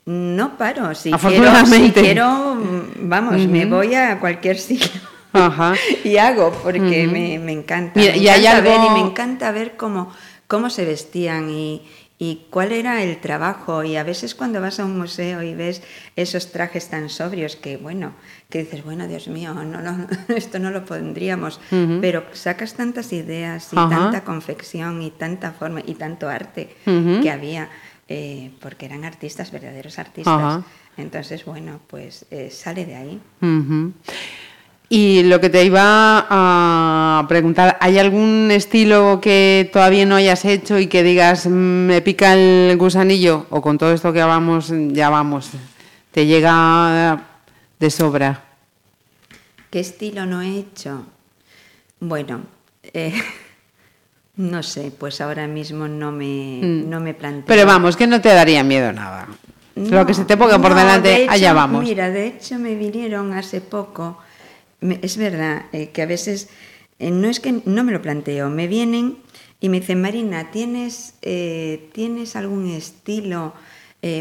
No 0.04 0.56
paro, 0.58 0.94
si 0.94 1.10
quiero, 1.10 1.18
si 1.18 1.26
Afortunadamente. 1.26 2.00
quiero, 2.02 2.54
mm, 2.54 3.08
vamos, 3.08 3.46
me 3.48 3.64
voy 3.64 3.94
a 3.94 4.20
cualquier 4.20 4.58
sitio. 4.58 4.90
Ajá. 5.32 5.74
y 6.04 6.16
hago 6.18 6.52
porque 6.62 7.06
me, 7.10 7.38
me 7.38 7.52
encanta. 7.52 7.98
Mira, 7.98 8.12
me 8.12 8.18
y 8.18 8.28
hay 8.28 8.62
ver 8.62 8.80
y 8.86 8.90
me 8.90 9.00
encanta 9.00 9.50
ver 9.50 9.76
cómo, 9.76 10.12
cómo 10.46 10.70
se 10.70 10.84
vestían 10.84 11.50
y, 11.50 11.82
y 12.18 12.46
cuál 12.50 12.72
era 12.72 13.02
el 13.02 13.18
trabajo. 13.20 13.84
Y 13.84 13.96
a 13.96 14.02
veces 14.04 14.34
cuando 14.34 14.60
vas 14.60 14.80
a 14.80 14.84
un 14.84 14.98
museo 14.98 15.42
y 15.42 15.54
ves 15.54 15.82
esos 16.16 16.52
trajes 16.52 16.88
tan 16.88 17.08
sobrios 17.10 17.56
que, 17.56 17.76
bueno, 17.76 18.14
que 18.48 18.60
dices, 18.60 18.84
bueno, 18.84 19.06
Dios 19.06 19.28
mío, 19.28 19.52
no, 19.54 19.82
no, 19.82 20.06
esto 20.34 20.58
no 20.58 20.70
lo 20.70 20.84
pondríamos. 20.84 21.60
Pero 22.00 22.24
sacas 22.32 22.75
tantas 22.75 23.12
ideas 23.12 23.73
y 23.73 23.76
Ajá. 23.76 23.88
tanta 23.88 24.25
confección 24.25 25.02
y 25.02 25.10
tanta 25.10 25.52
forma 25.52 25.80
y 25.84 25.94
tanto 25.94 26.28
arte 26.28 26.75
Ujú. 26.86 27.21
que 27.23 27.30
había, 27.30 27.68
eh, 28.08 28.52
porque 28.60 28.86
eran 28.86 29.04
artistas, 29.04 29.50
verdaderos 29.50 29.99
artistas. 29.99 30.64
Entonces, 30.97 31.44
bueno, 31.44 31.80
pues 31.88 32.25
eh, 32.30 32.50
sale 32.50 32.86
de 32.86 32.94
ahí. 32.94 33.21
Y 34.88 35.25
lo 35.25 35.40
que 35.40 35.50
te 35.50 35.64
iba 35.64 36.26
a 36.30 37.25
preguntar, 37.28 37.76
¿hay 37.80 37.99
algún 37.99 38.50
estilo 38.52 39.20
que 39.20 39.68
todavía 39.72 40.06
no 40.06 40.14
hayas 40.14 40.44
hecho 40.44 40.78
y 40.78 40.86
que 40.86 41.02
digas, 41.02 41.46
"Mm, 41.46 41.86
me 41.86 42.00
pica 42.02 42.34
el 42.34 42.76
gusanillo? 42.76 43.46
O 43.50 43.60
con 43.60 43.78
todo 43.78 43.92
esto 43.92 44.12
que 44.12 44.22
vamos, 44.22 44.72
ya 44.92 45.10
vamos, 45.10 45.50
te 46.12 46.26
llega 46.26 47.20
de 47.78 47.90
sobra. 47.90 48.42
¿Qué 49.70 49.80
estilo 49.80 50.25
no 50.25 50.40
he 50.40 50.58
hecho? 50.58 51.04
Bueno, 52.00 52.42
eh, 52.82 53.12
no 54.36 54.62
sé, 54.62 54.92
pues 54.96 55.20
ahora 55.20 55.46
mismo 55.46 55.88
no 55.88 56.12
me, 56.12 56.60
no 56.62 57.00
me 57.00 57.14
planteo. 57.14 57.42
Mm. 57.42 57.49
Pero 57.49 57.66
vamos, 57.66 57.96
que 57.96 58.06
no 58.06 58.20
te 58.20 58.28
daría 58.28 58.62
miedo 58.62 58.92
nada. 58.92 59.26
lo 59.75 60.06
que 60.06 60.14
se 60.14 60.25
te 60.25 60.36
ponga 60.36 60.58
por 60.60 60.70
no, 60.70 60.78
delante, 60.78 61.08
de 61.08 61.22
hecho, 61.25 61.32
allá 61.32 61.52
vamos. 61.52 61.82
Mira, 61.82 62.08
de 62.10 62.28
hecho 62.28 62.58
me 62.58 62.75
vinieron 62.75 63.32
hace 63.34 63.60
poco, 63.60 64.18
es 64.80 65.17
verdad 65.17 65.67
eh, 65.73 65.91
que 65.91 66.02
a 66.02 66.06
veces, 66.06 66.49
eh, 66.99 67.10
no 67.10 67.28
es 67.28 67.41
que 67.41 67.60
no 67.65 67.84
me 67.84 67.93
lo 67.93 68.02
planteo, 68.02 68.50
me 68.50 68.67
vienen 68.67 69.19
y 69.60 69.69
me 69.69 69.80
dicen, 69.80 70.00
Marina, 70.00 70.50
¿tienes, 70.50 71.15
eh, 71.23 71.89
¿tienes 71.93 72.36
algún 72.36 72.71
estilo, 72.71 73.54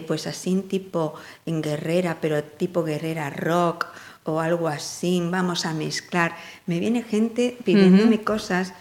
pues 0.08 0.26
así 0.26 0.56
tipo 0.68 1.13
en 1.46 1.62
guerrera, 1.62 2.18
pero 2.20 2.44
tipo 2.44 2.84
guerrera 2.84 3.30
rock 3.30 3.86
o 4.24 4.39
algo 4.39 4.68
así? 4.68 5.22
Vamos 5.30 5.68
a 5.68 5.76
mezclar. 5.76 6.36
Me 6.65 6.80
viene 6.80 7.04
gente 7.04 7.56
pidiéndome 7.63 8.24
cosas 8.24 8.74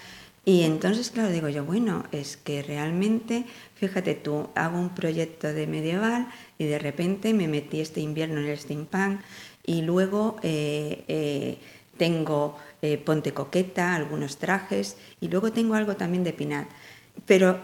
y 0.47 0.63
entonces, 0.63 1.11
claro, 1.11 1.31
digo 1.31 1.49
yo, 1.49 1.65
bueno, 1.65 2.05
es 2.13 2.37
que 2.37 2.63
realmente, 2.63 3.45
fíjate 3.77 4.15
tú, 4.15 4.51
hago 4.55 4.79
un 4.79 4.95
proyecto 4.95 5.53
de 5.53 5.67
medieval 5.67 6.29
y 6.59 6.65
de 6.65 6.79
repente 6.79 7.33
me 7.33 7.49
metí 7.49 7.81
este 7.81 8.01
invierno 8.01 8.41
en 8.41 8.49
el 8.49 8.59
steampunk 8.59 9.21
y 9.65 9.83
luego 9.83 10.37
eh, 10.43 11.05
eh, 11.09 11.59
tengo 11.97 12.59
eh, 12.83 12.99
Ponte 12.99 13.33
Coqueta, 13.33 13.95
algunos 13.95 14.37
trajes 14.39 14.97
y 15.21 15.29
luego 15.29 15.53
tengo 15.53 15.75
algo 15.75 15.97
también 15.97 16.25
de 16.25 16.33
Pinat. 16.33 16.69
Pero 17.27 17.59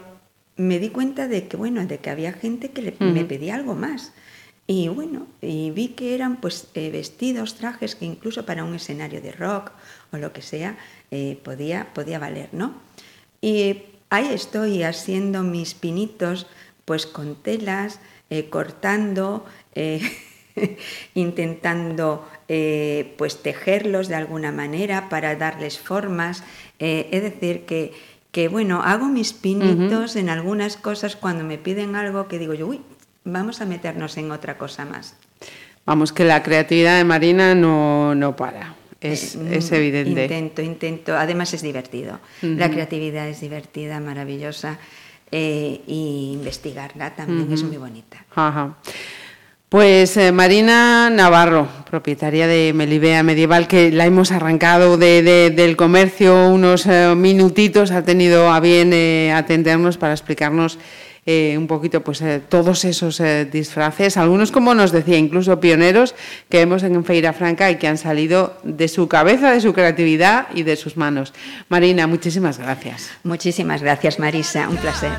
me 0.57 0.79
di 0.79 0.89
cuenta 0.89 1.27
de 1.27 1.47
que, 1.47 1.57
bueno, 1.57 1.85
de 1.85 1.99
que 1.99 2.09
había 2.09 2.33
gente 2.33 2.71
que 2.71 2.81
le- 2.81 2.95
me 2.99 3.25
pedía 3.25 3.55
algo 3.55 3.75
más. 3.75 4.13
Y 4.67 4.87
bueno, 4.87 5.27
y 5.41 5.71
vi 5.71 5.89
que 5.89 6.15
eran 6.15 6.39
pues 6.39 6.67
eh, 6.75 6.89
vestidos, 6.91 7.55
trajes 7.55 7.95
que 7.95 8.05
incluso 8.05 8.45
para 8.45 8.63
un 8.63 8.75
escenario 8.75 9.21
de 9.21 9.31
rock 9.33 9.71
o 10.13 10.17
lo 10.17 10.31
que 10.33 10.41
sea 10.41 10.77
podía, 11.43 11.93
podía 11.93 12.19
valer, 12.19 12.49
¿no? 12.53 12.73
Y 13.41 13.83
ahí 14.09 14.27
estoy 14.33 14.83
haciendo 14.83 15.43
mis 15.43 15.73
pinitos 15.73 16.47
pues 16.85 17.05
con 17.05 17.35
telas, 17.35 17.99
eh, 18.29 18.49
cortando, 18.49 19.45
eh, 19.75 19.99
intentando 21.15 22.27
eh, 22.47 23.13
pues 23.17 23.41
tejerlos 23.41 24.07
de 24.07 24.15
alguna 24.15 24.51
manera 24.51 25.09
para 25.09 25.35
darles 25.35 25.79
formas. 25.79 26.43
Eh, 26.79 27.09
es 27.11 27.21
decir, 27.23 27.65
que, 27.65 27.93
que 28.31 28.47
bueno, 28.47 28.81
hago 28.83 29.07
mis 29.07 29.33
pinitos 29.33 30.15
en 30.15 30.29
algunas 30.29 30.77
cosas 30.77 31.15
cuando 31.15 31.43
me 31.43 31.57
piden 31.57 31.95
algo 31.95 32.27
que 32.27 32.39
digo 32.39 32.53
yo, 32.53 32.67
uy, 32.67 32.81
vamos 33.23 33.61
a 33.61 33.65
meternos 33.65 34.17
en 34.17 34.31
otra 34.31 34.57
cosa 34.57 34.85
más. 34.85 35.15
Vamos, 35.85 36.13
que 36.13 36.23
la 36.25 36.43
creatividad 36.43 36.97
de 36.97 37.03
Marina 37.03 37.55
no, 37.55 38.13
no 38.15 38.35
para. 38.35 38.75
Es, 39.01 39.35
Eh, 39.35 39.57
es 39.57 39.71
evidente. 39.71 40.23
Intento, 40.23 40.61
intento. 40.61 41.17
Además 41.17 41.53
es 41.55 41.63
divertido. 41.63 42.19
La 42.41 42.69
creatividad 42.69 43.27
es 43.27 43.41
divertida, 43.41 43.99
maravillosa. 43.99 44.77
eh, 45.33 45.81
y 45.87 46.31
investigarla 46.33 47.15
también 47.15 47.51
es 47.53 47.63
muy 47.63 47.77
bonita. 47.77 48.23
Ajá. 48.35 48.75
Pues 49.71 50.17
eh, 50.17 50.33
Marina 50.33 51.09
Navarro, 51.09 51.65
propietaria 51.89 52.45
de 52.45 52.73
Melibea 52.75 53.23
Medieval, 53.23 53.69
que 53.69 53.89
la 53.89 54.05
hemos 54.05 54.33
arrancado 54.33 54.97
de- 54.97 55.23
de- 55.23 55.49
del 55.49 55.77
comercio 55.77 56.49
unos 56.49 56.85
eh, 56.87 57.13
minutitos, 57.15 57.91
ha 57.91 58.03
tenido 58.03 58.51
a 58.51 58.59
bien 58.59 58.91
eh, 58.91 59.31
atendernos 59.33 59.95
para 59.95 60.11
explicarnos 60.11 60.77
eh, 61.25 61.55
un 61.57 61.67
poquito 61.67 62.03
pues 62.03 62.21
eh, 62.21 62.41
todos 62.49 62.83
esos 62.83 63.21
eh, 63.21 63.45
disfraces, 63.45 64.17
algunos 64.17 64.51
como 64.51 64.75
nos 64.75 64.91
decía, 64.91 65.17
incluso 65.17 65.61
pioneros 65.61 66.15
que 66.49 66.57
vemos 66.57 66.83
en 66.83 67.05
Feira 67.05 67.31
Franca 67.31 67.71
y 67.71 67.77
que 67.77 67.87
han 67.87 67.97
salido 67.97 68.57
de 68.63 68.89
su 68.89 69.07
cabeza, 69.07 69.51
de 69.51 69.61
su 69.61 69.71
creatividad 69.71 70.47
y 70.53 70.63
de 70.63 70.75
sus 70.75 70.97
manos. 70.97 71.31
Marina, 71.69 72.07
muchísimas 72.07 72.57
gracias. 72.57 73.09
Muchísimas 73.23 73.81
gracias, 73.81 74.19
Marisa. 74.19 74.67
Un 74.67 74.75
placer. 74.75 75.11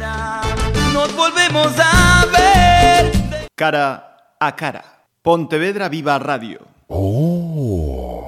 No 0.92 0.92
nos 0.92 1.16
volvemos 1.16 1.72
a 1.78 2.26
ver. 2.26 3.12
Cara 3.54 4.11
a 4.46 4.52
cara. 4.52 4.82
Pontevedra 5.22 5.88
Viva 5.88 6.18
Radio. 6.18 6.60
Oh. 6.88 8.21